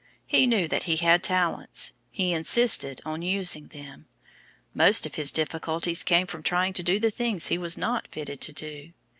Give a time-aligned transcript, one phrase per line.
[0.25, 4.07] He knew that he had talents, he insisted on using them.
[4.73, 8.41] Most of his difficulties came from trying to do the things he was not fitted
[8.41, 8.93] to do.